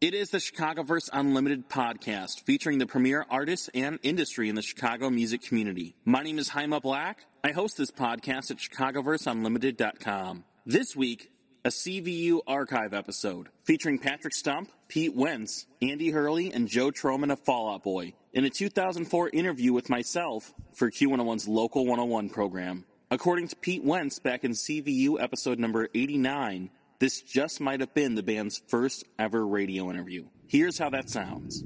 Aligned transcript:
It 0.00 0.14
is 0.14 0.30
the 0.30 0.38
Chicagoverse 0.38 1.10
Unlimited 1.12 1.68
podcast 1.68 2.40
featuring 2.46 2.78
the 2.78 2.86
premier 2.86 3.26
artists 3.28 3.68
and 3.74 3.98
industry 4.02 4.48
in 4.48 4.54
the 4.54 4.62
Chicago 4.62 5.10
music 5.10 5.42
community. 5.42 5.94
My 6.06 6.22
name 6.22 6.38
is 6.38 6.48
Jaime 6.48 6.80
Black. 6.80 7.26
I 7.44 7.52
host 7.52 7.76
this 7.76 7.90
podcast 7.90 8.50
at 8.50 8.56
ChicagoverseUnlimited.com. 8.56 10.44
This 10.64 10.96
week, 10.96 11.30
a 11.66 11.68
CVU 11.68 12.40
archive 12.46 12.94
episode 12.94 13.50
featuring 13.60 13.98
Patrick 13.98 14.32
Stump, 14.32 14.72
Pete 14.88 15.14
Wentz, 15.14 15.66
Andy 15.82 16.08
Hurley, 16.08 16.50
and 16.50 16.66
Joe 16.66 16.90
Trohman 16.90 17.30
of 17.30 17.40
Fall 17.40 17.70
Out 17.70 17.82
Boy 17.82 18.14
in 18.32 18.46
a 18.46 18.50
2004 18.50 19.28
interview 19.34 19.74
with 19.74 19.90
myself 19.90 20.54
for 20.72 20.90
Q101's 20.90 21.46
Local 21.46 21.84
101 21.84 22.30
program. 22.30 22.86
According 23.10 23.48
to 23.48 23.56
Pete 23.56 23.84
Wentz 23.84 24.18
back 24.18 24.44
in 24.44 24.52
CVU 24.52 25.20
episode 25.20 25.58
number 25.58 25.88
89, 25.94 26.70
this 27.00 27.22
just 27.22 27.60
might 27.62 27.80
have 27.80 27.94
been 27.94 28.14
the 28.14 28.22
band's 28.22 28.60
first 28.68 29.04
ever 29.18 29.46
radio 29.46 29.90
interview. 29.90 30.26
Here's 30.46 30.78
how 30.78 30.90
that 30.90 31.08
sounds. 31.08 31.64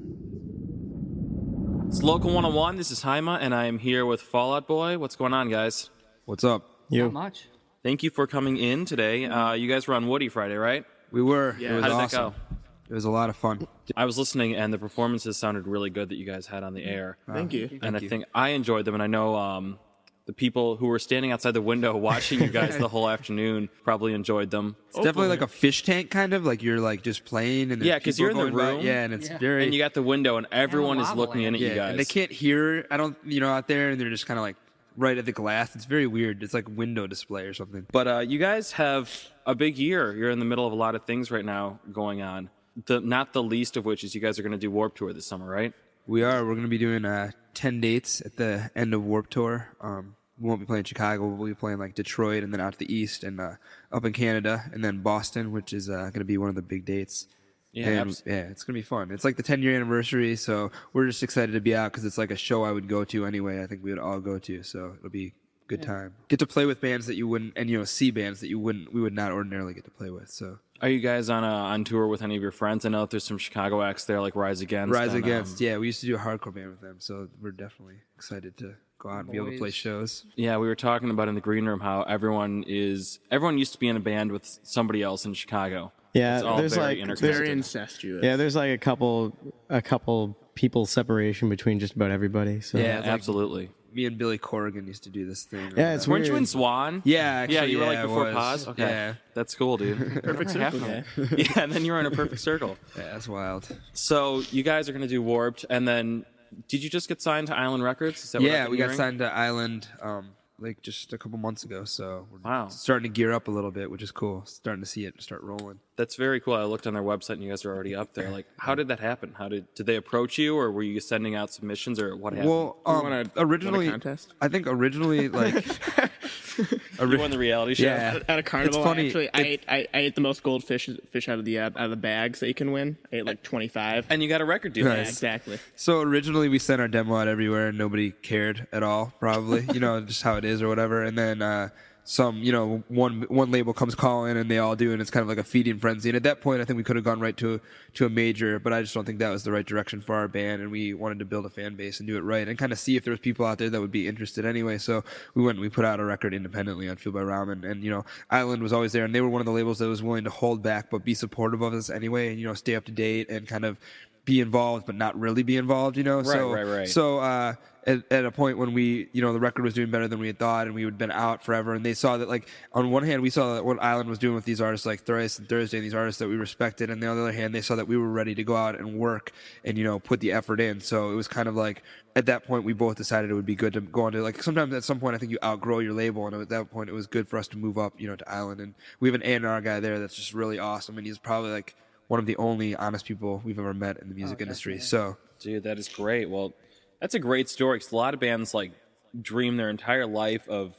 It's 1.88 2.02
Local 2.02 2.30
101. 2.30 2.76
This 2.76 2.92
is 2.92 3.02
Jaime, 3.02 3.28
and 3.40 3.52
I 3.52 3.66
am 3.66 3.80
here 3.80 4.06
with 4.06 4.22
Fall 4.22 4.54
Out 4.54 4.68
Boy. 4.68 4.96
What's 4.96 5.16
going 5.16 5.34
on, 5.34 5.50
guys? 5.50 5.90
What's 6.24 6.44
up? 6.44 6.70
Not 6.88 7.12
much. 7.12 7.48
Thank 7.82 8.04
you 8.04 8.10
for 8.10 8.28
coming 8.28 8.56
in 8.56 8.84
today. 8.84 9.24
Uh, 9.26 9.54
you 9.54 9.68
guys 9.68 9.88
were 9.88 9.94
on 9.94 10.06
Woody 10.06 10.28
Friday, 10.28 10.54
right? 10.54 10.84
We 11.10 11.20
were. 11.20 11.56
Yeah. 11.58 11.72
It 11.72 11.74
was 11.74 11.82
How 11.82 11.88
did 11.88 11.94
awesome. 11.96 12.24
that 12.24 12.30
go? 12.30 12.56
It 12.90 12.94
was 12.94 13.04
a 13.04 13.10
lot 13.10 13.28
of 13.28 13.36
fun. 13.36 13.66
I 13.96 14.04
was 14.04 14.16
listening, 14.16 14.54
and 14.54 14.72
the 14.72 14.78
performances 14.78 15.36
sounded 15.36 15.66
really 15.66 15.90
good 15.90 16.10
that 16.10 16.16
you 16.16 16.26
guys 16.26 16.46
had 16.46 16.62
on 16.62 16.74
the 16.74 16.84
air. 16.84 17.18
Thank 17.26 17.52
you. 17.52 17.80
and 17.82 17.96
I 17.96 17.98
you. 17.98 18.08
think 18.08 18.24
I 18.32 18.50
enjoyed 18.50 18.84
them, 18.84 18.94
and 18.94 19.02
I 19.02 19.08
know 19.08 19.34
um, 19.34 19.78
the 20.26 20.32
people 20.32 20.76
who 20.76 20.86
were 20.86 20.98
standing 20.98 21.32
outside 21.32 21.52
the 21.52 21.60
window 21.62 21.96
watching 22.10 22.40
you 22.40 22.48
guys 22.48 22.78
the 22.78 22.88
whole 22.88 23.08
afternoon 23.10 23.68
probably 23.82 24.14
enjoyed 24.14 24.50
them. 24.50 24.74
It's 24.88 24.96
definitely 24.96 25.28
like 25.28 25.42
a 25.42 25.46
fish 25.46 25.82
tank, 25.82 26.10
kind 26.10 26.32
of 26.32 26.44
like 26.46 26.62
you're 26.62 26.80
like 26.80 27.02
just 27.02 27.24
playing 27.24 27.72
and 27.72 27.82
yeah, 27.82 27.98
because 27.98 28.18
you're 28.18 28.30
in 28.30 28.36
the 28.36 28.42
going 28.44 28.56
by. 28.56 28.70
room. 28.70 28.80
Yeah, 28.80 29.04
and 29.04 29.12
it's 29.14 29.28
Yeah. 29.28 29.38
very 29.38 29.64
And 29.64 29.74
you 29.74 29.78
got 29.80 29.92
the 29.94 30.02
window, 30.02 30.36
and 30.38 30.46
everyone 30.50 30.98
is 30.98 31.12
looking 31.12 31.42
in 31.42 31.54
at 31.54 31.60
yeah, 31.60 31.68
you 31.68 31.74
guys. 31.74 31.90
and 31.90 31.98
they 31.98 32.04
can't 32.06 32.32
hear. 32.32 32.86
I 32.90 32.96
don't, 32.96 33.16
you 33.24 33.40
know, 33.40 33.50
out 33.50 33.68
there, 33.68 33.90
and 33.90 34.00
they're 34.00 34.08
just 34.10 34.26
kind 34.26 34.38
of 34.38 34.42
like 34.42 34.56
right 34.96 35.18
at 35.18 35.26
the 35.26 35.32
glass. 35.32 35.74
It's 35.76 35.84
very 35.86 36.06
weird. 36.06 36.42
It's 36.42 36.54
like 36.54 36.68
window 36.68 37.06
display 37.06 37.44
or 37.44 37.52
something. 37.52 37.86
But 37.92 38.08
uh, 38.08 38.18
you 38.20 38.38
guys 38.38 38.72
have 38.72 39.10
a 39.44 39.54
big 39.54 39.76
year. 39.76 40.14
You're 40.14 40.30
in 40.30 40.38
the 40.38 40.44
middle 40.46 40.66
of 40.66 40.72
a 40.72 40.76
lot 40.76 40.94
of 40.94 41.04
things 41.04 41.30
right 41.30 41.44
now 41.44 41.80
going 41.92 42.22
on. 42.22 42.48
The 42.86 43.00
not 43.00 43.32
the 43.34 43.42
least 43.42 43.76
of 43.76 43.84
which 43.84 44.04
is 44.04 44.14
you 44.14 44.20
guys 44.20 44.38
are 44.38 44.42
going 44.42 44.52
to 44.52 44.58
do 44.58 44.70
Warped 44.70 44.96
Tour 44.98 45.12
this 45.12 45.26
summer, 45.26 45.46
right? 45.48 45.72
We 46.06 46.22
are. 46.22 46.44
We're 46.44 46.52
going 46.52 46.62
to 46.62 46.68
be 46.68 46.78
doing 46.78 47.04
uh, 47.04 47.30
ten 47.54 47.80
dates 47.80 48.20
at 48.20 48.36
the 48.36 48.70
end 48.74 48.94
of 48.94 49.04
Warped 49.04 49.32
Tour. 49.32 49.68
Um, 49.80 50.16
we 50.38 50.48
won't 50.48 50.60
be 50.60 50.66
playing 50.66 50.84
Chicago. 50.84 51.26
We'll 51.26 51.48
be 51.48 51.54
playing 51.54 51.78
like 51.78 51.94
Detroit, 51.94 52.42
and 52.42 52.52
then 52.52 52.60
out 52.60 52.72
to 52.72 52.78
the 52.78 52.92
east, 52.92 53.24
and 53.24 53.40
uh, 53.40 53.52
up 53.92 54.04
in 54.04 54.12
Canada, 54.12 54.64
and 54.72 54.84
then 54.84 55.00
Boston, 55.00 55.52
which 55.52 55.72
is 55.72 55.88
uh, 55.88 55.94
going 55.94 56.14
to 56.14 56.24
be 56.24 56.38
one 56.38 56.48
of 56.48 56.54
the 56.54 56.62
big 56.62 56.84
dates. 56.84 57.28
Yeah, 57.72 57.88
and, 57.88 57.98
abs- 58.00 58.22
yeah, 58.24 58.42
it's 58.50 58.62
gonna 58.62 58.78
be 58.78 58.82
fun. 58.82 59.10
It's 59.10 59.24
like 59.24 59.36
the 59.36 59.42
10 59.42 59.60
year 59.60 59.74
anniversary, 59.74 60.36
so 60.36 60.70
we're 60.92 61.06
just 61.06 61.24
excited 61.24 61.52
to 61.52 61.60
be 61.60 61.74
out 61.74 61.90
because 61.90 62.04
it's 62.04 62.16
like 62.18 62.30
a 62.30 62.36
show 62.36 62.62
I 62.62 62.70
would 62.70 62.88
go 62.88 63.04
to 63.04 63.26
anyway. 63.26 63.62
I 63.62 63.66
think 63.66 63.82
we 63.82 63.90
would 63.90 63.98
all 63.98 64.20
go 64.20 64.38
to, 64.38 64.62
so 64.62 64.94
it'll 64.96 65.10
be 65.10 65.34
a 65.64 65.68
good 65.68 65.82
time. 65.82 66.14
Get 66.28 66.38
to 66.40 66.46
play 66.46 66.66
with 66.66 66.80
bands 66.80 67.06
that 67.06 67.14
you 67.16 67.26
wouldn't, 67.28 67.54
and 67.56 67.68
you 67.70 67.78
know, 67.78 67.84
see 67.84 68.10
bands 68.10 68.40
that 68.40 68.48
you 68.48 68.58
wouldn't, 68.58 68.92
we 68.92 69.00
would 69.00 69.14
not 69.14 69.32
ordinarily 69.32 69.74
get 69.74 69.84
to 69.84 69.90
play 69.90 70.10
with. 70.10 70.30
So 70.30 70.58
Are 70.82 70.88
you 70.88 71.00
guys 71.00 71.30
on 71.30 71.44
a, 71.44 71.46
on 71.48 71.84
tour 71.84 72.06
with 72.06 72.22
any 72.22 72.36
of 72.36 72.42
your 72.42 72.50
friends? 72.52 72.84
I 72.84 72.88
know 72.90 73.00
that 73.02 73.10
there's 73.10 73.24
some 73.24 73.38
Chicago 73.38 73.82
acts 73.82 74.04
there, 74.04 74.20
like 74.20 74.36
Rise 74.36 74.60
Against. 74.60 74.92
Rise 74.94 75.14
and, 75.14 75.24
um, 75.24 75.30
Against, 75.30 75.60
yeah, 75.60 75.78
we 75.78 75.86
used 75.86 76.00
to 76.00 76.06
do 76.06 76.16
a 76.16 76.18
hardcore 76.18 76.54
band 76.54 76.70
with 76.70 76.80
them, 76.80 76.96
so 76.98 77.28
we're 77.40 77.50
definitely 77.52 77.96
excited 78.16 78.56
to 78.58 78.74
go 78.98 79.08
out 79.10 79.20
and 79.20 79.30
be 79.30 79.36
able 79.38 79.50
to 79.50 79.58
play 79.58 79.70
shows. 79.70 80.24
Yeah, 80.36 80.56
we 80.58 80.66
were 80.66 80.74
talking 80.76 81.10
about 81.10 81.28
in 81.28 81.34
the 81.34 81.40
green 81.40 81.64
room 81.66 81.80
how 81.80 82.02
everyone 82.02 82.64
is 82.66 83.18
everyone 83.30 83.58
used 83.58 83.72
to 83.72 83.78
be 83.78 83.88
in 83.88 83.96
a 83.96 84.00
band 84.00 84.32
with 84.32 84.58
somebody 84.62 85.02
else 85.02 85.24
in 85.24 85.34
Chicago. 85.34 85.92
Yeah, 86.14 86.36
It's 86.36 86.44
all 86.44 86.56
there's 86.58 86.74
very 86.76 87.04
like. 87.04 87.18
Very 87.18 87.50
incestuous. 87.50 88.22
yeah, 88.22 88.36
there's 88.36 88.54
like 88.54 88.70
a 88.70 88.78
couple 88.78 89.36
a 89.68 89.82
couple 89.82 90.36
people 90.54 90.86
separation 90.86 91.48
between 91.48 91.80
just 91.80 91.94
about 91.96 92.12
everybody. 92.12 92.60
So 92.60 92.78
Yeah, 92.78 92.98
it's 92.98 93.06
like- 93.06 93.12
absolutely. 93.14 93.70
Me 93.94 94.06
and 94.06 94.18
Billy 94.18 94.38
Corgan 94.38 94.86
used 94.86 95.04
to 95.04 95.10
do 95.10 95.24
this 95.26 95.44
thing. 95.44 95.72
Yeah, 95.76 95.94
it's 95.94 96.08
Weren't 96.08 96.26
you 96.26 96.34
in 96.36 96.42
Zwan? 96.44 97.00
Yeah, 97.04 97.20
actually, 97.42 97.54
yeah, 97.54 97.62
you 97.64 97.78
were 97.78 97.86
like 97.86 97.94
yeah, 97.98 98.02
before 98.02 98.24
was. 98.24 98.34
pause. 98.34 98.68
Okay, 98.68 98.82
Yeah. 98.82 99.14
that's 99.34 99.54
cool, 99.54 99.76
dude. 99.76 99.98
perfect 100.24 100.50
circle 100.50 100.80
yeah. 100.86 101.02
yeah, 101.36 101.60
and 101.60 101.70
then 101.72 101.84
you 101.84 101.92
were 101.92 102.00
in 102.00 102.06
a 102.06 102.10
perfect 102.10 102.40
circle. 102.40 102.76
yeah, 102.96 103.12
that's 103.12 103.28
wild. 103.28 103.68
So 103.92 104.40
you 104.50 104.62
guys 104.64 104.88
are 104.88 104.92
going 104.92 105.02
to 105.02 105.08
do 105.08 105.22
Warped, 105.22 105.64
and 105.70 105.86
then 105.86 106.24
did 106.68 106.82
you 106.82 106.90
just 106.90 107.08
get 107.08 107.22
signed 107.22 107.46
to 107.48 107.56
Island 107.56 107.82
Records? 107.84 108.24
Is 108.24 108.32
that 108.32 108.42
what 108.42 108.50
Yeah, 108.50 108.64
we 108.64 108.70
been 108.70 108.78
got 108.78 108.84
hearing? 108.84 108.96
signed 108.96 109.18
to 109.20 109.32
Island 109.32 109.86
um, 110.02 110.30
like 110.60 110.80
just 110.82 111.12
a 111.12 111.18
couple 111.18 111.36
months 111.38 111.64
ago, 111.64 111.84
so 111.84 112.26
we're 112.30 112.38
Wow. 112.38 112.68
starting 112.68 113.10
to 113.10 113.14
gear 113.14 113.32
up 113.32 113.48
a 113.48 113.50
little 113.50 113.70
bit, 113.72 113.90
which 113.90 114.02
is 114.02 114.10
cool. 114.12 114.44
Starting 114.46 114.82
to 114.82 114.88
see 114.88 115.04
it 115.04 115.20
start 115.20 115.42
rolling. 115.42 115.80
That's 115.96 116.14
very 116.16 116.40
cool. 116.40 116.54
I 116.54 116.64
looked 116.64 116.86
on 116.86 116.94
their 116.94 117.02
website, 117.02 117.34
and 117.34 117.42
you 117.42 117.50
guys 117.50 117.64
are 117.64 117.74
already 117.74 117.94
up 117.94 118.14
there. 118.14 118.30
Like, 118.30 118.46
how 118.58 118.74
did 118.74 118.88
that 118.88 119.00
happen? 119.00 119.34
How 119.36 119.48
did 119.48 119.72
did 119.74 119.86
they 119.86 119.96
approach 119.96 120.38
you, 120.38 120.56
or 120.56 120.70
were 120.70 120.82
you 120.82 121.00
sending 121.00 121.34
out 121.34 121.52
submissions, 121.52 121.98
or 122.00 122.16
what 122.16 122.32
happened? 122.34 122.50
Well, 122.50 122.76
You 122.86 122.92
um, 122.92 123.02
wanna- 123.02 123.16
win 123.18 123.30
a 123.36 123.40
originally, 123.46 123.88
contest? 123.90 124.32
I 124.40 124.48
think 124.48 124.66
originally 124.66 125.28
like 125.28 125.64
you 127.00 127.18
won 127.18 127.30
the 127.30 127.38
reality 127.38 127.74
show. 127.76 127.84
yeah, 127.84 128.18
At 128.28 128.38
a 128.38 128.42
carnival, 128.42 128.80
It's 128.80 128.86
funny. 128.88 129.06
actually, 129.06 129.28
I 129.34 129.40
ate, 129.42 129.64
I, 129.68 129.86
I 129.92 129.98
ate 129.98 130.14
the 130.14 130.20
most 130.20 130.42
goldfish 130.42 130.88
fish 131.10 131.28
out 131.28 131.38
of 131.38 131.44
the 131.44 131.58
uh, 131.58 131.66
out 131.66 131.76
of 131.76 131.90
the 131.90 131.96
bags 131.96 132.40
that 132.40 132.48
you 132.48 132.54
can 132.54 132.72
win. 132.72 132.96
I 133.12 133.16
ate 133.16 133.26
like 133.26 133.42
25. 133.42 134.06
and 134.10 134.22
you 134.22 134.28
got 134.28 134.40
a 134.40 134.44
record 134.44 134.72
deal. 134.72 134.86
yeah, 134.86 134.96
Nice. 134.96 135.10
exactly. 135.10 135.58
So 135.76 136.00
originally 136.00 136.48
we 136.48 136.58
sent 136.58 136.80
our 136.80 136.88
demo 136.88 137.16
out 137.16 137.28
everywhere 137.28 137.68
and 137.68 137.78
nobody 137.78 138.10
cared 138.10 138.66
at 138.72 138.82
all, 138.82 139.12
probably. 139.18 139.66
you 139.72 139.80
know, 139.80 140.00
just 140.04 140.22
how 140.22 140.36
it 140.36 140.44
is 140.44 140.62
or 140.62 140.68
whatever. 140.68 141.02
And 141.02 141.16
then 141.18 141.42
uh 141.42 141.68
some, 142.06 142.36
you 142.36 142.52
know, 142.52 142.82
one 142.88 143.22
one 143.28 143.50
label 143.50 143.72
comes 143.72 143.94
calling 143.94 144.36
and 144.36 144.50
they 144.50 144.58
all 144.58 144.76
do 144.76 144.92
and 144.92 145.00
it's 145.00 145.10
kind 145.10 145.22
of 145.22 145.28
like 145.28 145.38
a 145.38 145.44
feeding 145.44 145.78
frenzy. 145.78 146.10
And 146.10 146.16
at 146.16 146.22
that 146.24 146.42
point 146.42 146.60
I 146.60 146.64
think 146.66 146.76
we 146.76 146.84
could 146.84 146.96
have 146.96 147.04
gone 147.04 147.18
right 147.18 147.36
to 147.38 147.60
to 147.94 148.06
a 148.06 148.10
major, 148.10 148.58
but 148.58 148.74
I 148.74 148.82
just 148.82 148.92
don't 148.92 149.06
think 149.06 149.18
that 149.20 149.30
was 149.30 149.42
the 149.42 149.50
right 149.50 149.64
direction 149.64 150.02
for 150.02 150.14
our 150.14 150.28
band 150.28 150.60
and 150.60 150.70
we 150.70 150.92
wanted 150.92 151.18
to 151.20 151.24
build 151.24 151.46
a 151.46 151.48
fan 151.48 151.76
base 151.76 152.00
and 152.00 152.06
do 152.06 152.18
it 152.18 152.20
right 152.20 152.46
and 152.46 152.58
kind 152.58 152.72
of 152.72 152.78
see 152.78 152.96
if 152.96 153.04
there 153.04 153.10
was 153.10 153.20
people 153.20 153.46
out 153.46 153.56
there 153.56 153.70
that 153.70 153.80
would 153.80 153.90
be 153.90 154.06
interested 154.06 154.44
anyway. 154.44 154.76
So 154.76 155.02
we 155.34 155.42
went 155.42 155.56
and 155.56 155.62
we 155.62 155.70
put 155.70 155.86
out 155.86 155.98
a 155.98 156.04
record 156.04 156.34
independently 156.34 156.90
on 156.90 156.96
Fueled 156.96 157.14
by 157.14 157.22
Ramen 157.22 157.68
and 157.68 157.82
you 157.82 157.90
know, 157.90 158.04
Island 158.30 158.62
was 158.62 158.74
always 158.74 158.92
there 158.92 159.06
and 159.06 159.14
they 159.14 159.22
were 159.22 159.30
one 159.30 159.40
of 159.40 159.46
the 159.46 159.52
labels 159.52 159.78
that 159.78 159.88
was 159.88 160.02
willing 160.02 160.24
to 160.24 160.30
hold 160.30 160.62
back 160.62 160.90
but 160.90 161.04
be 161.04 161.14
supportive 161.14 161.62
of 161.62 161.72
us 161.72 161.88
anyway 161.88 162.28
and 162.28 162.38
you 162.38 162.46
know, 162.46 162.54
stay 162.54 162.74
up 162.74 162.84
to 162.84 162.92
date 162.92 163.30
and 163.30 163.48
kind 163.48 163.64
of 163.64 163.78
be 164.24 164.40
involved 164.40 164.86
but 164.86 164.94
not 164.94 165.18
really 165.18 165.42
be 165.42 165.56
involved, 165.56 165.96
you 165.96 166.04
know. 166.04 166.22
so 166.22 166.52
right, 166.52 166.66
right. 166.66 166.88
so 166.88 167.18
uh, 167.18 167.54
at, 167.86 168.02
at 168.10 168.24
a 168.24 168.30
point 168.30 168.58
when 168.58 168.72
we, 168.72 169.08
you 169.12 169.20
know, 169.20 169.32
the 169.32 169.40
record 169.40 169.62
was 169.62 169.74
doing 169.74 169.90
better 169.90 170.08
than 170.08 170.18
we 170.18 170.26
had 170.26 170.38
thought, 170.38 170.66
and 170.66 170.74
we 170.74 170.82
had 170.84 170.96
been 170.96 171.10
out 171.10 171.44
forever, 171.44 171.74
and 171.74 171.84
they 171.84 171.94
saw 171.94 172.16
that, 172.16 172.28
like, 172.28 172.48
on 172.72 172.90
one 172.90 173.02
hand, 173.02 173.22
we 173.22 173.30
saw 173.30 173.54
that 173.54 173.64
what 173.64 173.82
Island 173.82 174.08
was 174.08 174.18
doing 174.18 174.34
with 174.34 174.44
these 174.44 174.60
artists 174.60 174.86
like 174.86 175.02
Thrice 175.02 175.38
and 175.38 175.48
Thursday, 175.48 175.78
and 175.78 175.84
these 175.84 175.94
artists 175.94 176.18
that 176.18 176.28
we 176.28 176.36
respected, 176.36 176.90
and 176.90 177.02
on 177.04 177.16
the 177.16 177.22
other 177.22 177.32
hand, 177.32 177.54
they 177.54 177.60
saw 177.60 177.76
that 177.76 177.86
we 177.86 177.96
were 177.96 178.08
ready 178.08 178.34
to 178.34 178.44
go 178.44 178.56
out 178.56 178.78
and 178.78 178.98
work 178.98 179.32
and 179.64 179.76
you 179.76 179.84
know 179.84 179.98
put 179.98 180.20
the 180.20 180.32
effort 180.32 180.60
in. 180.60 180.80
So 180.80 181.10
it 181.10 181.14
was 181.14 181.28
kind 181.28 181.48
of 181.48 181.56
like 181.56 181.82
at 182.16 182.26
that 182.26 182.44
point 182.44 182.64
we 182.64 182.72
both 182.72 182.96
decided 182.96 183.30
it 183.30 183.34
would 183.34 183.46
be 183.46 183.54
good 183.54 183.72
to 183.74 183.80
go 183.80 184.02
on 184.02 184.12
to 184.12 184.22
like 184.22 184.42
sometimes 184.42 184.72
at 184.72 184.84
some 184.84 185.00
point 185.00 185.14
I 185.14 185.18
think 185.18 185.32
you 185.32 185.38
outgrow 185.42 185.80
your 185.80 185.92
label, 185.92 186.26
and 186.26 186.34
at 186.40 186.48
that 186.48 186.70
point 186.70 186.88
it 186.88 186.92
was 186.92 187.06
good 187.06 187.28
for 187.28 187.38
us 187.38 187.48
to 187.48 187.58
move 187.58 187.78
up, 187.78 188.00
you 188.00 188.08
know, 188.08 188.16
to 188.16 188.30
Island, 188.30 188.60
and 188.60 188.74
we 189.00 189.08
have 189.08 189.14
an 189.14 189.22
A&R 189.24 189.60
guy 189.60 189.80
there 189.80 189.98
that's 189.98 190.16
just 190.16 190.32
really 190.32 190.58
awesome, 190.58 190.96
and 190.96 191.06
he's 191.06 191.18
probably 191.18 191.50
like 191.50 191.76
one 192.08 192.20
of 192.20 192.26
the 192.26 192.36
only 192.36 192.74
honest 192.76 193.04
people 193.06 193.40
we've 193.44 193.58
ever 193.58 193.74
met 193.74 193.98
in 193.98 194.08
the 194.08 194.14
music 194.14 194.38
oh, 194.40 194.42
industry. 194.42 194.78
So. 194.78 195.16
Dude, 195.40 195.64
that 195.64 195.78
is 195.78 195.88
great. 195.88 196.28
Well, 196.30 196.54
that's 197.00 197.14
a 197.14 197.18
great 197.18 197.48
story. 197.48 197.78
'cause 197.80 197.92
a 197.92 197.96
lot 197.96 198.14
of 198.14 198.20
bands 198.20 198.54
like 198.54 198.72
dream 199.20 199.56
their 199.56 199.68
entire 199.70 200.06
life 200.06 200.48
of 200.48 200.74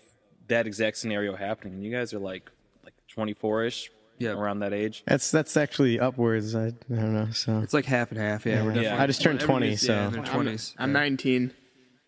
that 0.47 0.67
exact 0.67 0.97
scenario 0.97 1.35
happening, 1.35 1.73
and 1.75 1.83
you 1.83 1.91
guys 1.91 2.13
are 2.13 2.19
like 2.19 2.49
like 2.83 2.93
24 3.07 3.63
ish, 3.65 3.91
Yeah. 4.19 4.31
around 4.31 4.59
that 4.59 4.73
age. 4.73 5.03
that's 5.07 5.31
that's 5.31 5.57
actually 5.57 5.99
upwards. 5.99 6.55
I, 6.55 6.67
I 6.67 6.71
don't 6.89 7.13
know. 7.13 7.29
So 7.31 7.59
It's 7.59 7.73
like 7.73 7.85
half 7.85 8.11
and 8.11 8.19
half. 8.19 8.45
Yeah, 8.45 8.63
we're 8.63 8.79
Yeah. 8.81 9.01
I 9.01 9.07
just 9.07 9.21
turned 9.21 9.39
20, 9.39 9.67
everybody's- 9.67 9.87
Yeah, 9.87 10.05
in 10.07 10.13
so- 10.13 10.21
their 10.21 10.33
I'm. 10.33 10.59
I'm 10.77 10.93
19. 10.93 11.51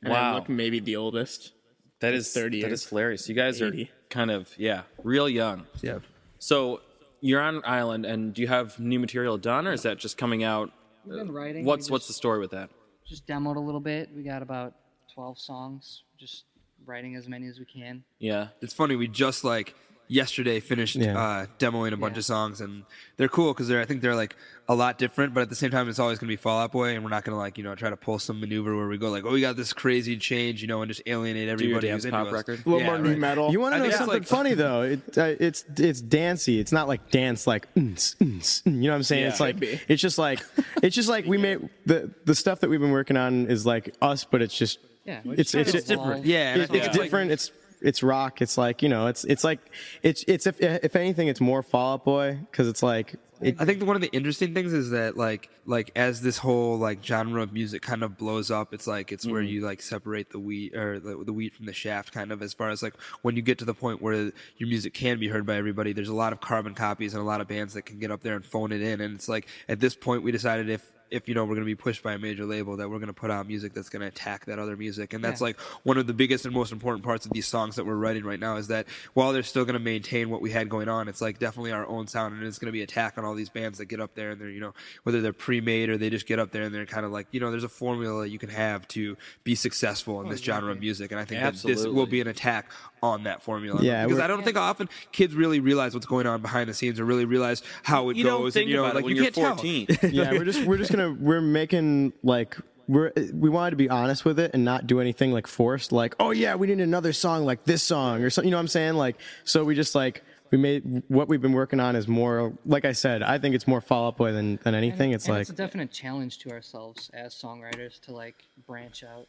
And 0.04 0.14
Wow. 0.14 0.32
I 0.32 0.36
look 0.36 0.48
maybe 0.50 0.80
the 0.80 0.96
oldest. 0.96 1.54
That 2.00 2.14
is 2.14 2.32
30 2.32 2.62
That 2.62 2.68
years. 2.68 2.84
is 2.84 2.90
hilarious. 2.90 3.28
You 3.28 3.34
guys 3.36 3.60
are 3.62 3.74
kind 4.12 4.30
of 4.30 4.50
yeah, 4.58 4.84
real 5.04 5.28
young. 5.28 5.66
Yeah. 5.82 6.00
So 6.38 6.82
you're 7.22 7.42
on 7.42 7.62
Island, 7.66 8.06
and 8.06 8.34
do 8.34 8.42
you 8.42 8.48
have 8.48 8.80
new 8.80 9.00
material 9.00 9.38
done, 9.38 9.68
or 9.68 9.74
is 9.74 9.84
that 9.84 9.98
just 9.98 10.18
coming 10.18 10.44
out? 10.44 10.72
We've 11.06 11.18
been 11.18 11.32
writing. 11.32 11.66
What's 11.66 11.90
we 11.90 11.94
what's 11.94 12.08
the 12.08 12.14
story 12.14 12.40
with 12.40 12.52
that? 12.52 12.70
just 13.06 13.26
demoed 13.26 13.56
a 13.56 13.60
little 13.60 13.80
bit. 13.80 14.10
We 14.14 14.24
got 14.24 14.42
about 14.42 14.74
12 15.14 15.40
songs. 15.40 16.04
Just 16.20 16.44
writing 16.86 17.16
as 17.16 17.28
many 17.30 17.48
as 17.48 17.58
we 17.58 17.66
can. 17.66 18.04
Yeah, 18.20 18.50
It's 18.62 18.74
funny. 18.74 18.96
We 18.98 19.08
just 19.08 19.44
like 19.44 19.74
yesterday 20.08 20.60
finished 20.60 20.96
Yeah. 20.96 21.20
uh, 21.20 21.46
demoing 21.60 21.94
a 21.94 21.98
bunch 21.98 22.16
Yeah. 22.16 22.20
of 22.20 22.26
songs, 22.26 22.62
and 22.62 22.84
they're 23.18 23.28
cool 23.30 23.54
because 23.54 23.68
they're 23.68 23.82
I 23.82 23.86
think 23.86 24.02
they're 24.02 24.16
like 24.16 24.36
a 24.70 24.76
lot 24.76 24.98
different, 24.98 25.34
but 25.34 25.42
at 25.42 25.50
the 25.50 25.56
same 25.56 25.72
time, 25.72 25.88
it's 25.88 26.00
always 26.00 26.20
gonna 26.20 26.28
be 26.30 26.36
Fall 26.36 26.60
Out 26.60 26.72
Boy, 26.74 26.94
and 26.96 27.04
we're 27.04 27.10
not 27.10 27.24
gonna 27.24 27.38
like 27.38 27.58
you 27.58 27.64
know 27.64 27.74
try 27.76 27.90
to 27.90 27.96
pull 27.98 28.20
some 28.20 28.40
maneuver 28.40 28.76
where 28.76 28.88
we 28.88 28.98
go 28.98 29.10
like, 29.10 29.24
oh, 29.26 29.32
we 29.32 29.42
got 29.42 29.56
this 29.56 29.72
crazy 29.74 30.18
change, 30.18 30.62
you 30.62 30.68
know, 30.68 30.82
and 30.82 30.90
just 30.90 31.02
alienate 31.06 31.44
do 31.58 31.66
your 31.66 31.76
everybody. 31.78 31.90
who's 31.90 32.06
into 32.06 32.18
pop 32.18 32.28
us. 32.28 32.34
record. 32.34 32.60
A 32.66 32.70
little 32.70 32.80
Yeah, 32.82 32.88
more 32.88 33.00
new 33.00 33.10
right. 33.12 33.18
metal. 33.20 33.52
you 33.52 33.60
want 33.60 33.76
to 33.76 33.80
know 33.80 33.90
something 33.92 34.08
like- 34.20 34.26
funny 34.28 34.54
though? 34.54 34.82
It, 34.84 35.18
uh, 35.18 35.36
it's 35.40 35.64
it's 35.78 36.02
dancey. 36.02 36.60
It's 36.60 36.72
not 36.72 36.88
like 36.88 37.10
dance 37.12 37.48
like 37.48 37.74
"Mm, 37.76 37.94
mm, 37.96 38.66
you 38.66 38.72
know 38.72 38.90
what 38.90 38.96
I'm 38.96 39.04
saying. 39.04 39.24
Yeah. 39.24 39.30
it's 39.30 39.40
like 39.40 39.60
Could 39.60 39.82
it's 39.88 40.02
just 40.02 40.18
like 40.18 40.40
it's 40.84 40.96
just 40.96 41.10
like 41.10 41.26
we 41.26 41.38
made 41.38 41.70
the 41.86 42.12
the 42.26 42.36
stuff 42.36 42.60
that 42.62 42.70
we've 42.70 42.80
been 42.82 42.92
working 42.92 43.18
on 43.18 43.48
is 43.48 43.66
like 43.66 43.94
us, 44.02 44.24
but 44.26 44.42
it's 44.42 44.58
just 44.58 44.80
Yeah, 45.06 45.22
we're 45.24 45.34
it's 45.36 45.52
just 45.54 45.56
it's 45.56 45.72
to 45.72 45.78
just 45.78 45.92
evolve. 45.92 46.26
Yeah, 46.26 46.54
and 46.54 46.62
I 46.62 46.64
It- 46.66 46.70
think 46.72 46.78
it's 46.80 46.88
it's 46.88 46.98
like- 46.98 47.06
different. 47.06 47.32
it's 47.32 47.52
it's 47.82 48.04
rock. 48.04 48.42
It's 48.42 48.58
like 48.58 48.82
you 48.82 48.90
know, 48.90 49.08
it's 49.08 49.24
it's 49.26 49.44
like 49.44 49.60
it's 50.04 50.24
it's 50.28 50.48
if 50.48 50.62
if 50.62 50.96
anything, 50.96 51.28
it's 51.28 51.42
more 51.42 51.64
Fall 51.64 51.94
Out 51.94 52.06
Boy 52.06 52.40
because 52.50 52.68
it's 52.68 52.84
like 52.84 53.16
I 53.42 53.66
think 53.66 53.86
one 53.86 53.96
of 53.96 54.02
the 54.02 54.10
interesting 54.10 54.54
things 54.54 54.74
is 54.74 54.90
that 54.92 55.16
like 55.16 55.50
like 55.66 55.92
as 55.96 56.22
this 56.22 56.40
whole 56.40 56.78
like 56.78 57.04
genre 57.04 57.44
of 57.44 57.54
music 57.54 57.84
kind 57.84 58.04
of 58.04 58.18
blows 58.18 58.50
up, 58.50 58.74
it's 58.74 58.88
like 58.88 59.12
it's 59.12 59.28
where 59.28 59.42
mm-hmm. 59.42 59.52
you 59.52 59.62
like 59.62 59.82
separate 59.82 60.32
the 60.32 60.40
wheat 60.40 60.76
or 60.76 61.00
the, 61.00 61.24
the 61.24 61.34
wheat 61.34 61.54
from 61.54 61.68
the 61.68 61.74
shaft, 61.74 62.12
kind 62.12 62.32
of 62.32 62.42
as 62.42 62.54
far 62.54 62.70
as 62.70 62.82
like 62.82 62.96
when 63.22 63.36
you 63.36 63.44
get 63.44 63.60
to 63.60 63.66
the 63.66 63.74
point 63.74 64.02
where 64.02 64.32
your 64.58 64.70
music 64.70 64.94
can 64.94 65.20
be 65.20 65.28
heard 65.28 65.46
by 65.46 65.56
everybody. 65.56 65.94
There's 65.94 66.10
a 66.10 66.16
lot 66.16 66.34
of 66.34 66.42
carbon 66.42 66.74
copies 66.74 67.14
and 67.14 67.22
a 67.22 67.26
lot 67.26 67.42
of 67.42 67.48
bands 67.48 67.76
that 67.76 67.84
can 67.84 68.00
get 68.00 68.10
up 68.10 68.22
there 68.22 68.36
and 68.36 68.44
phone 68.44 68.72
it 68.72 68.82
in, 68.82 69.02
and 69.02 69.16
it's 69.16 69.30
like 69.30 69.48
at 69.70 69.80
this 69.80 69.96
point 69.96 70.24
we 70.24 70.32
decided 70.32 70.70
if 70.70 70.92
if 71.12 71.28
you 71.28 71.36
know 71.36 71.44
we're 71.44 71.56
going 71.56 71.62
to 71.62 71.66
be 71.66 71.76
pushed 71.76 72.04
by 72.04 72.14
a 72.14 72.20
major 72.20 72.46
label 72.46 72.78
that 72.78 72.90
we're 72.90 72.98
going 73.00 73.08
to 73.08 73.14
put 73.14 73.32
out 73.32 73.48
music 73.48 73.74
that's 73.74 73.90
going 73.90 74.02
to 74.02 74.08
attack 74.08 74.46
that 74.46 74.60
other 74.60 74.76
music. 74.76 75.14
And 75.14 75.24
that's 75.24 75.42
Yeah. 75.42 75.48
like 75.48 75.60
one 75.84 75.98
of 75.98 76.08
the 76.08 76.14
biggest 76.14 76.46
and 76.46 76.54
most 76.54 76.72
important 76.72 77.04
parts 77.04 77.26
of 77.26 77.32
these 77.32 77.48
songs 77.48 77.76
that 77.76 77.86
we're 77.86 77.96
writing 77.96 78.24
right 78.24 78.40
now 78.40 78.58
is 78.58 78.68
that 78.68 78.88
while 79.14 79.34
they're 79.34 79.44
still 79.44 79.66
going 79.66 79.74
to 79.74 79.80
maintain 79.80 80.30
what 80.30 80.42
we 80.42 80.52
had 80.52 80.70
going 80.70 80.90
on 80.90 81.08
it's 81.08 81.22
like 81.22 81.40
definitely 81.40 81.72
our 81.72 81.88
own 81.88 82.08
sound 82.08 82.34
and 82.34 82.44
it's 82.44 82.60
going 82.60 82.68
to 82.68 82.72
be 82.72 82.82
attack 82.82 83.18
on 83.18 83.26
all 83.26 83.34
these 83.34 83.50
bands 83.50 83.78
that 83.78 83.86
get 83.86 84.00
up 84.00 84.14
there 84.16 84.32
and 84.32 84.42
they're 84.42 84.50
you 84.50 84.60
know 84.60 84.74
whether 85.04 85.22
they're 85.22 85.34
pre-made 85.34 85.90
or 85.90 85.98
they 85.98 86.10
just 86.10 86.26
get 86.26 86.40
up 86.40 86.52
there 86.52 86.64
and 86.64 86.74
they're 86.74 86.86
kind 86.86 87.06
of 87.06 87.12
like 87.12 87.28
you 87.32 87.40
know 87.40 87.52
there's 87.52 87.64
a 87.64 87.70
formula 87.70 88.26
you 88.26 88.40
can 88.40 88.50
have 88.50 88.88
to 88.88 89.16
be 89.44 89.56
successful 89.56 90.22
in 90.22 90.28
oh, 90.28 90.30
this 90.30 90.42
genre 90.42 90.72
of 90.72 90.80
music. 90.80 91.12
And 91.12 91.20
i 91.20 91.26
think 91.26 91.42
that 91.42 91.56
this 91.56 91.86
will 91.86 92.06
be 92.06 92.22
an 92.22 92.28
attack 92.28 92.72
on 93.04 93.24
that 93.24 93.42
formula 93.42 93.82
Yeah, 93.82 94.06
because 94.06 94.20
i 94.20 94.28
don't 94.28 94.44
think 94.44 94.58
often 94.58 94.90
kids 95.12 95.36
really 95.36 95.60
realize 95.60 95.94
what's 95.94 96.06
going 96.06 96.28
on 96.28 96.42
behind 96.42 96.70
the 96.70 96.74
scenes 96.74 97.00
or 97.00 97.06
really 97.06 97.26
realize 97.26 97.62
how 97.84 98.10
it 98.10 98.18
You 98.18 98.24
goes 98.24 98.32
don't 98.32 98.52
think 98.52 98.64
and 98.64 98.70
you 98.70 98.76
know 98.78 98.84
about 98.86 98.96
like 98.96 99.06
when 99.06 99.16
you 99.16 99.24
you're 99.24 99.32
can't 99.32 99.36
tell 99.36 99.56
14. 99.56 99.88
yeah, 100.12 100.32
we're 100.32 100.46
just 100.46 100.64
we're 100.66 100.78
just 100.78 100.92
gonna 100.92 101.12
we're 101.14 101.42
making 101.42 102.14
like 102.24 102.58
we're 102.88 103.12
we 103.34 103.50
wanted 103.50 103.72
to 103.72 103.76
be 103.76 103.90
honest 103.90 104.26
with 104.26 104.40
it 104.40 104.52
and 104.54 104.64
not 104.64 104.88
do 104.88 105.00
anything 105.02 105.32
like 105.32 105.46
forced. 105.46 105.92
Like, 105.92 106.16
oh 106.20 106.32
yeah, 106.32 106.56
we 106.56 106.68
need 106.68 106.80
another 106.80 107.14
song 107.14 107.46
like 107.46 107.66
this 107.66 107.84
song 107.84 108.24
or 108.24 108.30
something. 108.30 108.48
You 108.48 108.52
know 108.52 108.58
what 108.58 108.62
I'm 108.62 108.68
saying? 108.70 108.96
Like, 108.96 109.18
so 109.44 109.64
we 109.66 109.76
just 109.76 109.94
like 109.94 110.24
we 110.52 110.58
made 110.58 111.04
what 111.10 111.28
we've 111.28 111.42
been 111.42 111.52
working 111.54 111.80
on 111.82 111.96
is 111.96 112.08
more 112.08 112.54
like 112.66 112.86
I 112.86 112.94
said. 112.94 113.24
I 113.24 113.40
think 113.40 113.56
it's 113.56 113.68
more 113.68 113.82
Fall 113.82 114.08
Out 114.08 114.18
Boy 114.18 114.32
than 114.32 114.58
than 114.64 114.74
anything. 114.74 115.12
It's 115.12 115.26
And 115.26 115.36
like 115.36 115.42
it's 115.42 115.50
a 115.50 115.54
definite 115.54 115.92
challenge 115.92 116.40
to 116.40 116.52
ourselves 116.52 117.12
as 117.14 117.36
songwriters 117.36 118.00
to 118.02 118.14
like 118.14 118.36
branch 118.66 119.04
out. 119.04 119.28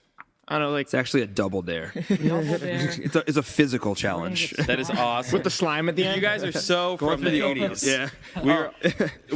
I 0.49 0.59
don't 0.59 0.69
know, 0.69 0.71
like 0.73 0.87
it's 0.87 0.95
actually 0.95 1.23
a 1.23 1.27
double 1.27 1.63
dare 1.63 1.93
Double 2.09 2.43
dare. 2.59 2.91
it's 3.01 3.15
a, 3.17 3.25
it's 3.27 3.37
a 3.37 3.43
physical 3.43 3.95
challenge 3.95 4.51
That 4.67 4.81
is 4.81 4.89
awesome. 4.91 5.33
with 5.35 5.45
the 5.45 5.51
slime 5.51 5.89
at 5.89 5.97
the 5.97 6.05
end. 6.05 6.17
you 6.17 6.23
guys 6.23 6.43
are 6.43 6.53
so 6.53 6.97
from 6.99 7.21
the 7.23 7.41
80s. 7.41 7.87
Yeah. 7.87 8.09
We, 8.43 8.53
were, 8.53 8.73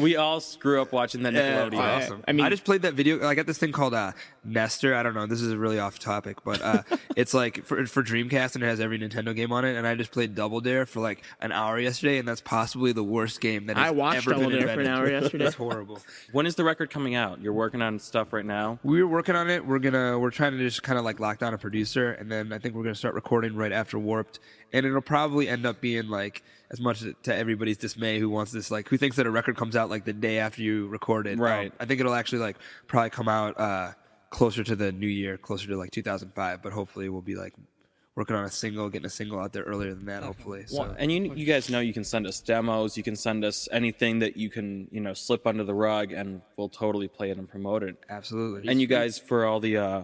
we 0.01 0.17
all 0.17 0.43
grew 0.59 0.81
up 0.81 0.93
watching 0.93 1.23
that 1.25 1.35
Yeah, 1.35 1.69
Nickelodeon. 1.69 1.79
awesome. 2.03 2.25
I 2.27 2.31
I 2.31 2.33
mean- 2.33 2.37
mean, 2.39 2.47
I 2.47 2.51
just 2.51 2.65
played 2.65 2.83
that 2.83 2.95
video. 2.95 3.27
I 3.29 3.35
got 3.35 3.47
this 3.47 3.59
thing 3.59 3.73
called 3.73 3.93
uh, 3.95 4.13
Nestor. 4.43 4.95
I 4.95 5.03
don't 5.03 5.15
know. 5.15 5.27
This 5.27 5.43
is 5.43 5.55
really 5.55 5.79
off 5.79 5.99
topic, 5.99 6.39
but 6.45 6.61
uh, 6.63 6.83
it's 7.15 7.35
like 7.35 7.65
for, 7.65 7.85
for 7.87 8.03
Dreamcast 8.03 8.55
and 8.55 8.65
it 8.65 8.67
has 8.67 8.81
every 8.81 8.99
Nintendo 8.99 9.37
game 9.37 9.53
on 9.53 9.65
it. 9.67 9.77
And 9.77 9.87
I 9.87 9.95
just 9.95 10.11
played 10.13 10.35
Double 10.35 10.61
Dare 10.61 10.87
for 10.87 11.01
like 11.01 11.23
an 11.41 11.53
hour 11.53 11.79
yesterday, 11.79 12.19
and 12.19 12.27
that's 12.27 12.41
possibly 12.41 12.93
the 12.93 13.05
worst 13.05 13.41
game 13.41 13.67
that 13.67 13.77
has 13.77 13.89
I 13.89 13.91
watched 13.91 14.17
ever 14.19 14.31
Double 14.33 14.49
been 14.49 14.61
Dare 14.65 14.75
for 14.75 14.81
an 14.81 14.87
hour 14.87 15.11
yesterday. 15.11 15.45
It's 15.45 15.55
horrible. 15.57 16.01
When 16.33 16.47
is 16.47 16.55
the 16.55 16.65
record 16.65 16.91
coming 16.91 17.15
out? 17.15 17.41
You're 17.43 17.53
working 17.53 17.83
on 17.83 17.99
stuff 17.99 18.33
right 18.33 18.45
now. 18.47 18.79
We're 18.83 19.07
working 19.07 19.37
on 19.37 19.51
it. 19.51 19.67
We're 19.67 19.79
gonna 19.79 20.19
we're 20.19 20.31
trying 20.31 20.53
to 20.53 20.59
just 20.59 20.83
kind 20.83 20.99
of 20.99 21.02
like 21.03 21.21
lock 21.21 21.39
down 21.39 21.55
a 21.55 21.59
producer, 21.59 22.13
and 22.13 22.31
then 22.31 22.53
I 22.53 22.59
think 22.59 22.75
we're 22.75 22.83
gonna 22.83 22.95
start 22.95 23.15
recording 23.15 23.55
right 23.55 23.73
after 23.73 23.99
Warped, 23.99 24.39
and 24.73 24.87
it'll 24.87 25.01
probably 25.01 25.49
end 25.49 25.67
up 25.67 25.81
being 25.81 26.09
like 26.09 26.43
as 26.71 26.81
much 26.81 27.05
to 27.23 27.35
everybody's 27.35 27.77
dismay 27.77 28.19
who 28.19 28.31
wants 28.31 28.53
this 28.53 28.71
like 28.71 28.89
who 28.89 28.97
thinks 28.97 29.17
that 29.17 29.27
a 29.27 29.31
record 29.31 29.57
comes 29.57 29.77
out 29.77 29.91
like 29.91 30.05
the 30.05 30.13
day 30.13 30.39
after 30.39 30.63
you 30.63 30.89
record 30.89 31.27
it. 31.27 31.39
Right. 31.39 31.71
Um, 31.71 31.77
I 31.81 31.85
think 31.85 32.01
it'll 32.01 32.15
actually 32.15 32.41
like 32.41 32.57
probably 32.87 33.11
come 33.11 33.29
out 33.29 33.59
uh 33.59 33.93
closer 34.31 34.65
to 34.65 34.75
the 34.75 34.91
new 34.91 35.07
year, 35.07 35.37
closer 35.37 35.69
to 35.69 35.77
like 35.77 35.91
2005, 35.91 36.63
but 36.63 36.73
hopefully 36.73 37.09
we'll 37.09 37.21
be 37.21 37.37
like 37.37 37.53
working 38.15 38.37
on 38.37 38.45
a 38.45 38.51
single, 38.51 38.89
getting 38.89 39.07
a 39.07 39.11
single 39.11 39.39
out 39.39 39.53
there 39.53 39.63
earlier 39.63 39.95
than 39.95 40.07
that. 40.07 40.23
Hopefully, 40.23 40.65
so. 40.67 40.81
Well, 40.81 40.97
and 40.99 41.11
you, 41.11 41.33
you 41.35 41.47
guys 41.47 41.71
know 41.71 41.81
you 41.81 41.93
can 41.93 42.05
send 42.05 42.27
us 42.27 42.41
demos. 42.41 42.97
You 42.97 43.03
can 43.03 43.17
send 43.17 43.45
us 43.45 43.69
anything 43.73 44.19
that 44.21 44.37
you 44.37 44.51
can, 44.51 44.89
you 44.91 45.01
know, 45.01 45.15
slip 45.15 45.47
under 45.47 45.65
the 45.65 45.75
rug, 45.75 46.13
and 46.13 46.43
we'll 46.57 46.69
totally 46.69 47.09
play 47.09 47.31
it 47.31 47.39
and 47.39 47.49
promote 47.49 47.83
it. 47.83 47.97
absolutely. 48.09 48.71
And 48.71 48.81
you 48.81 48.87
guys, 48.87 49.19
for 49.19 49.45
all 49.45 49.61
the 49.61 49.77
uh, 49.77 50.03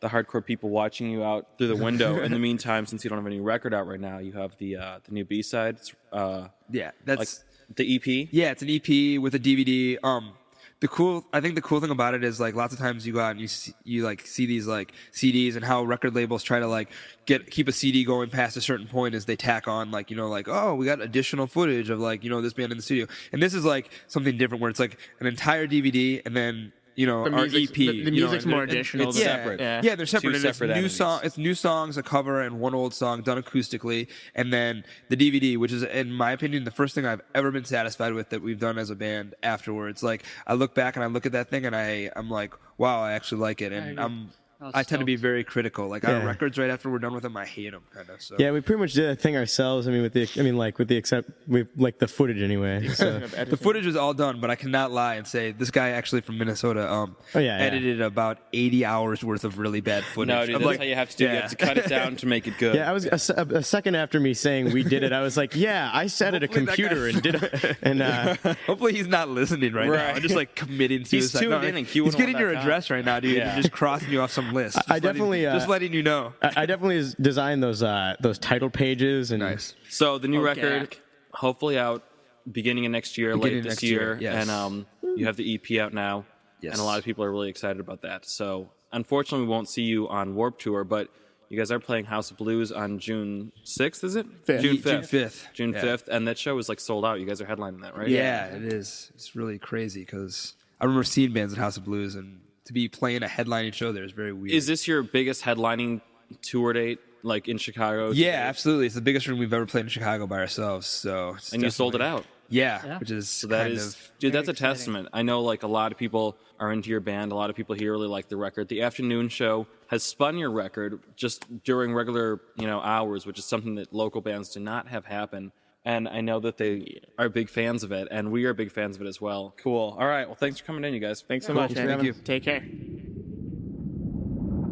the 0.00 0.08
hardcore 0.08 0.44
people 0.44 0.70
watching 0.70 1.10
you 1.10 1.22
out 1.22 1.46
through 1.58 1.68
the 1.68 1.76
window, 1.76 2.20
in 2.22 2.32
the 2.32 2.38
meantime, 2.38 2.86
since 2.86 3.04
you 3.04 3.10
don't 3.10 3.18
have 3.18 3.26
any 3.26 3.40
record 3.40 3.74
out 3.74 3.86
right 3.86 4.00
now, 4.00 4.18
you 4.18 4.32
have 4.32 4.56
the 4.58 4.76
uh, 4.76 4.98
the 5.04 5.12
new 5.12 5.24
B 5.24 5.42
side, 5.42 5.78
uh, 6.12 6.48
yeah, 6.70 6.90
that's 7.04 7.18
like 7.18 7.76
the 7.76 7.96
EP. 7.96 8.28
Yeah, 8.30 8.50
it's 8.50 8.62
an 8.62 8.70
EP 8.70 9.20
with 9.20 9.34
a 9.34 9.38
DVD. 9.38 9.98
Um, 10.02 10.32
the 10.80 10.88
cool, 10.88 11.26
I 11.30 11.42
think 11.42 11.56
the 11.56 11.60
cool 11.60 11.78
thing 11.80 11.90
about 11.90 12.14
it 12.14 12.24
is 12.24 12.40
like 12.40 12.54
lots 12.54 12.72
of 12.72 12.78
times 12.78 13.06
you 13.06 13.12
go 13.12 13.20
out 13.20 13.32
and 13.32 13.40
you 13.40 13.48
see, 13.48 13.74
you 13.84 14.02
like 14.02 14.26
see 14.26 14.46
these 14.46 14.66
like 14.66 14.92
CDs 15.12 15.54
and 15.54 15.62
how 15.64 15.84
record 15.84 16.14
labels 16.14 16.42
try 16.42 16.58
to 16.58 16.66
like 16.66 16.88
get 17.26 17.50
keep 17.50 17.68
a 17.68 17.72
CD 17.72 18.02
going 18.02 18.30
past 18.30 18.56
a 18.56 18.62
certain 18.62 18.86
point 18.86 19.14
as 19.14 19.26
they 19.26 19.36
tack 19.36 19.68
on 19.68 19.90
like 19.90 20.10
you 20.10 20.16
know 20.16 20.28
like 20.28 20.48
oh 20.48 20.74
we 20.74 20.86
got 20.86 21.02
additional 21.02 21.46
footage 21.46 21.90
of 21.90 22.00
like 22.00 22.24
you 22.24 22.30
know 22.30 22.40
this 22.40 22.54
band 22.54 22.72
in 22.72 22.78
the 22.78 22.82
studio 22.82 23.06
and 23.30 23.42
this 23.42 23.52
is 23.52 23.62
like 23.62 23.90
something 24.08 24.38
different 24.38 24.62
where 24.62 24.70
it's 24.70 24.80
like 24.80 24.98
an 25.20 25.26
entire 25.26 25.66
DVD 25.66 26.22
and 26.24 26.34
then 26.34 26.72
you 27.00 27.06
know 27.06 27.24
The 27.24 27.30
our 27.36 27.46
music's- 27.46 27.70
EP. 27.70 27.76
the- 27.76 27.86
the 27.86 27.92
you 27.94 28.04
know, 28.04 28.10
music's 28.10 28.46
more 28.46 28.62
additional 28.62 29.08
It's 29.08 29.18
yeah, 29.18 29.24
separate. 29.36 29.60
Yeah. 29.60 29.80
Yeah, 29.86 29.94
they're 29.96 30.06
separate. 30.06 30.32
Two 30.32 30.36
and 30.36 30.44
it's 30.44 30.58
separate 30.58 30.68
new 30.68 30.82
entities. 30.84 30.96
song. 30.96 31.20
It's 31.24 31.38
new 31.38 31.54
songs, 31.54 31.96
a 31.96 32.02
cover, 32.02 32.40
and 32.42 32.60
one 32.60 32.74
old 32.74 32.92
song 32.94 33.22
done 33.22 33.42
acoustically, 33.42 34.08
and 34.34 34.52
then 34.52 34.84
the 35.08 35.16
DVD, 35.16 35.56
which 35.56 35.72
is, 35.72 35.82
in 35.82 36.12
my 36.12 36.30
opinion, 36.32 36.64
the 36.64 36.70
first 36.70 36.94
thing 36.94 37.06
I've 37.06 37.22
ever 37.34 37.50
been 37.50 37.64
satisfied 37.64 38.12
with 38.12 38.28
that 38.30 38.42
we've 38.42 38.58
done 38.60 38.76
as 38.78 38.90
a 38.90 38.94
band. 38.96 39.34
Afterwards, 39.42 40.02
like 40.02 40.24
I 40.46 40.54
look 40.54 40.74
back 40.74 40.96
and 40.96 41.02
I 41.02 41.06
look 41.06 41.24
at 41.26 41.32
that 41.32 41.48
thing, 41.50 41.64
and 41.66 41.74
I 41.74 42.10
I'm 42.16 42.28
like, 42.30 42.52
wow, 42.78 43.00
I 43.00 43.12
actually 43.12 43.40
like 43.40 43.60
it, 43.62 43.72
and. 43.72 43.98
I'm. 43.98 44.30
I 44.62 44.82
tend 44.82 45.00
to 45.00 45.06
be 45.06 45.16
very 45.16 45.42
critical. 45.44 45.88
Like 45.88 46.04
our 46.06 46.18
Yeah. 46.18 46.24
records, 46.24 46.58
right 46.58 46.70
after 46.70 46.90
we're 46.90 46.98
done 46.98 47.14
with 47.14 47.22
them, 47.22 47.36
I 47.36 47.46
hate 47.46 47.70
them, 47.72 47.82
kind 47.94 48.08
of. 48.10 48.20
So 48.20 48.36
yeah, 48.38 48.50
we 48.50 48.60
pretty 48.60 48.80
much 48.80 48.92
did 48.92 49.08
a 49.08 49.16
thing 49.16 49.36
ourselves. 49.36 49.88
I 49.88 49.90
mean, 49.90 50.02
with 50.02 50.12
the 50.12 50.28
I 50.38 50.42
mean 50.42 50.56
like 50.56 50.78
with 50.78 50.88
the 50.88 50.96
except 50.96 51.30
we 51.48 51.66
like 51.76 51.98
the 51.98 52.08
footage 52.08 52.42
anyway. 52.42 52.88
So. 52.88 53.18
the 53.48 53.56
footage 53.56 53.86
is 53.86 53.96
all 53.96 54.12
done, 54.14 54.40
but 54.40 54.50
I 54.50 54.54
cannot 54.56 54.90
lie 54.92 55.14
and 55.14 55.26
say 55.26 55.52
this 55.52 55.70
guy 55.70 55.90
actually 55.90 56.20
from 56.20 56.38
Minnesota 56.38 56.90
um 56.92 57.16
Oh, 57.34 57.38
yeah, 57.38 57.58
yeah. 57.58 57.64
edited 57.64 58.00
about 58.00 58.38
80 58.52 58.84
hours 58.84 59.24
worth 59.24 59.44
of 59.44 59.58
really 59.58 59.80
bad 59.80 60.04
footage. 60.04 60.28
No, 60.28 60.44
dude, 60.46 60.54
I'm 60.56 60.60
that's 60.60 60.66
like, 60.66 60.78
how 60.80 60.84
you 60.84 60.94
have 60.94 61.10
to 61.10 61.16
do. 61.16 61.24
You 61.24 61.30
have 61.30 61.50
to 61.50 61.56
cut 61.56 61.78
it 61.78 61.88
down 61.88 62.16
to 62.16 62.26
make 62.26 62.46
it 62.46 62.58
good. 62.58 62.74
Yeah, 62.80 62.88
I 62.88 62.92
was 62.92 63.06
a, 63.06 63.42
a 63.56 63.62
second 63.62 63.94
after 63.96 64.20
me 64.20 64.32
saying 64.34 64.72
we 64.72 64.82
did 64.82 65.02
it. 65.02 65.12
I 65.12 65.22
was 65.22 65.36
like, 65.36 65.56
yeah, 65.56 65.90
I 65.92 66.06
sat 66.06 66.34
at 66.34 66.42
a 66.42 66.48
computer 66.48 67.08
and 67.08 67.20
did 67.22 67.34
it. 67.42 67.76
And 67.82 68.02
uh, 68.02 68.36
Hopefully 68.66 68.92
he's 68.94 69.06
not 69.08 69.28
listening 69.28 69.72
right, 69.72 69.88
now. 69.88 70.06
I'm 70.14 70.22
just 70.22 70.34
like 70.36 70.54
committing 70.54 71.00
He's 71.00 71.08
suicide. 71.30 71.38
tuned 71.40 71.50
No, 71.50 71.60
in 71.62 71.76
and 71.76 71.86
he's 71.86 72.14
getting 72.14 72.36
your 72.38 72.50
Q101.com. 72.50 72.62
address 72.62 72.90
right 72.90 73.04
now, 73.04 73.20
dude. 73.20 73.36
Yeah. 73.38 73.54
and 73.54 73.62
just 73.62 73.72
crossing 73.72 74.10
you 74.10 74.20
off 74.20 74.30
some 74.30 74.49
list. 74.52 74.76
Just 74.76 74.90
I 74.90 74.94
letting- 74.94 75.08
definitely, 75.12 75.46
uh, 75.46 75.54
just 75.54 75.68
letting 75.68 75.92
you 75.92 76.02
know. 76.02 76.32
I, 76.42 76.52
I 76.62 76.66
definitely 76.66 77.12
designed 77.20 77.62
those 77.62 77.82
uh, 77.82 78.16
those 78.20 78.38
title 78.38 78.70
pages 78.70 79.30
and 79.30 79.40
Nice. 79.40 79.74
So 79.88 80.18
the 80.18 80.28
new 80.28 80.40
Oh, 80.40 80.44
record, 80.44 80.90
gack. 80.90 81.00
hopefully 81.32 81.78
out 81.78 82.04
beginning 82.50 82.86
of 82.86 82.92
next 82.92 83.16
year, 83.18 83.34
Beginning 83.36 83.56
late 83.58 83.62
this 83.64 83.70
next 83.72 83.82
year, 83.82 84.00
year, 84.00 84.18
yes. 84.20 84.42
and 84.42 84.50
um, 84.50 84.86
you 85.16 85.26
have 85.26 85.36
the 85.36 85.54
EP 85.54 85.78
out 85.80 85.92
now, 85.92 86.24
Yes. 86.60 86.72
and 86.72 86.80
a 86.80 86.84
lot 86.84 86.98
of 86.98 87.04
people 87.04 87.22
are 87.24 87.30
really 87.30 87.48
excited 87.50 87.80
about 87.80 88.02
that. 88.02 88.26
So 88.26 88.70
unfortunately, 88.92 89.46
we 89.46 89.50
won't 89.50 89.68
see 89.68 89.82
you 89.82 90.08
on 90.08 90.34
Warped 90.34 90.60
Tour, 90.62 90.84
but 90.84 91.08
you 91.48 91.58
guys 91.58 91.70
are 91.72 91.78
playing 91.80 92.04
House 92.06 92.30
of 92.30 92.36
Blues 92.36 92.70
on 92.72 92.98
June 92.98 93.50
sixth, 93.64 94.04
is 94.04 94.14
it? 94.16 94.24
Fifth. 94.44 94.62
June 94.62 94.80
June 94.80 95.02
fifth. 95.02 95.48
June 95.52 95.72
Yeah. 95.72 95.80
fifth, 95.80 96.08
and 96.08 96.26
that 96.28 96.38
show 96.38 96.56
is 96.58 96.68
like 96.68 96.78
sold 96.80 97.04
out. 97.04 97.18
You 97.20 97.26
guys 97.26 97.40
are 97.40 97.46
headlining 97.46 97.82
that, 97.82 97.96
right? 97.96 98.08
Yeah, 98.08 98.46
it 98.46 98.72
is. 98.72 99.10
It's 99.14 99.34
really 99.36 99.58
crazy 99.58 100.00
because 100.00 100.54
I 100.80 100.84
remember 100.84 101.04
seeing 101.04 101.32
bands 101.32 101.52
at 101.52 101.58
House 101.58 101.76
of 101.76 101.84
Blues, 101.84 102.14
and 102.14 102.40
to 102.70 102.74
be 102.74 102.88
playing 102.88 103.24
a 103.24 103.26
headlining 103.26 103.74
show 103.74 103.90
there 103.92 104.04
is 104.04 104.12
very 104.12 104.32
weird. 104.32 104.52
Is 104.54 104.66
this 104.66 104.86
your 104.86 105.02
biggest 105.02 105.42
headlining 105.42 106.00
tour 106.40 106.72
date, 106.72 107.00
like 107.24 107.48
in 107.48 107.58
Chicago? 107.58 108.12
yeah, 108.12 108.44
absolutely. 108.46 108.86
It's 108.86 108.94
the 108.94 109.00
biggest 109.00 109.26
room 109.26 109.38
we've 109.40 109.52
ever 109.52 109.66
played 109.66 109.82
in 109.82 109.88
Chicago 109.88 110.26
by 110.28 110.38
ourselves. 110.38 110.86
So, 110.86 111.34
it's 111.36 111.52
And 111.52 111.62
you 111.62 111.70
sold 111.70 111.96
it 111.96 112.00
out. 112.00 112.24
Yeah, 112.48 112.80
Yeah. 112.84 112.98
which 112.98 113.10
is 113.10 113.28
So 113.28 113.46
that 113.48 113.62
kind 113.62 113.72
is, 113.74 113.94
of 113.94 114.10
dude, 114.20 114.32
Very 114.32 114.44
that's 114.44 114.58
a 114.58 114.60
testament. 114.60 115.08
I 115.12 115.22
know, 115.22 115.40
like 115.42 115.62
a 115.64 115.68
lot 115.68 115.90
of 115.92 115.98
people 115.98 116.36
are 116.60 116.72
into 116.72 116.90
your 116.90 117.00
band. 117.00 117.32
A 117.32 117.34
lot 117.34 117.48
of 117.50 117.56
people 117.56 117.74
here 117.74 117.92
really 117.92 118.08
like 118.08 118.28
the 118.28 118.36
record. 118.36 118.68
The 118.68 118.82
afternoon 118.82 119.28
show 119.28 119.66
has 119.88 120.02
spun 120.04 120.36
your 120.38 120.50
record 120.50 121.00
just 121.16 121.44
during 121.64 121.92
regular, 121.92 122.40
you 122.56 122.66
know, 122.66 122.80
hours, 122.80 123.24
which 123.26 123.38
is 123.38 123.44
something 123.44 123.74
that 123.76 123.92
local 123.92 124.20
bands 124.20 124.48
do 124.50 124.60
not 124.60 124.86
have 124.88 125.04
happen. 125.06 125.52
And 125.84 126.06
I 126.08 126.20
know 126.20 126.40
that 126.40 126.58
they 126.58 127.00
are 127.18 127.28
big 127.30 127.48
fans 127.48 127.82
of 127.84 127.92
it, 127.92 128.08
and 128.10 128.30
we 128.30 128.44
are 128.44 128.52
big 128.52 128.70
fans 128.70 128.96
of 128.96 129.02
it 129.02 129.08
as 129.08 129.20
well. 129.20 129.54
Cool. 129.62 129.96
All 129.98 130.06
right. 130.06 130.26
Well, 130.26 130.34
thanks 130.34 130.58
for 130.60 130.66
coming 130.66 130.84
in, 130.84 130.92
you 130.92 131.00
guys. 131.00 131.22
thanks 131.26 131.46
so 131.46 131.52
Cool. 131.54 131.62
much. 131.62 131.72
Thank 131.72 131.88
man. 131.88 132.04
you. 132.04 132.12
Take 132.12 132.44
care. 132.44 132.62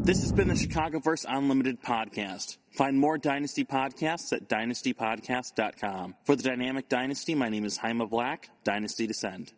This 0.04 0.22
has 0.22 0.32
been 0.32 0.48
the 0.48 0.54
Chicagoverse 0.54 1.24
Unlimited 1.28 1.82
podcast. 1.82 2.56
Find 2.72 2.98
more 2.98 3.18
Dynasty 3.18 3.64
podcasts 3.64 4.32
at 4.32 4.48
dynastypodcast.com. 4.48 6.14
For 6.24 6.36
the 6.36 6.42
Dynamic 6.42 6.88
Dynasty, 6.88 7.34
my 7.34 7.48
name 7.48 7.64
is 7.64 7.76
Jaime 7.78 8.06
Black, 8.06 8.48
Dynasty 8.64 9.06
Descend. 9.06 9.52